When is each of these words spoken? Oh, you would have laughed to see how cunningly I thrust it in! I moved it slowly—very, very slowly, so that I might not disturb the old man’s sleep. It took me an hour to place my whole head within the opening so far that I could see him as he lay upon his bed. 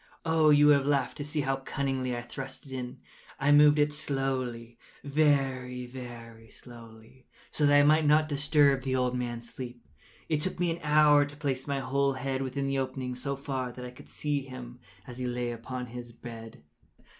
Oh, 0.25 0.49
you 0.49 0.65
would 0.65 0.77
have 0.77 0.85
laughed 0.87 1.17
to 1.17 1.23
see 1.23 1.41
how 1.41 1.57
cunningly 1.57 2.17
I 2.17 2.21
thrust 2.23 2.65
it 2.65 2.71
in! 2.71 2.97
I 3.39 3.51
moved 3.51 3.77
it 3.77 3.93
slowly—very, 3.93 5.85
very 5.85 6.49
slowly, 6.49 7.27
so 7.51 7.67
that 7.67 7.79
I 7.79 7.83
might 7.83 8.07
not 8.07 8.27
disturb 8.27 8.81
the 8.81 8.95
old 8.95 9.15
man’s 9.15 9.51
sleep. 9.53 9.85
It 10.27 10.41
took 10.41 10.59
me 10.59 10.71
an 10.71 10.81
hour 10.81 11.23
to 11.25 11.37
place 11.37 11.67
my 11.67 11.81
whole 11.81 12.13
head 12.13 12.41
within 12.41 12.65
the 12.65 12.79
opening 12.79 13.13
so 13.13 13.35
far 13.35 13.71
that 13.73 13.85
I 13.85 13.91
could 13.91 14.09
see 14.09 14.41
him 14.43 14.79
as 15.05 15.19
he 15.19 15.27
lay 15.27 15.51
upon 15.51 15.85
his 15.85 16.11
bed. 16.11 16.63